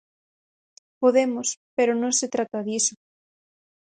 [1.01, 2.95] Podemos, pero non se trata diso.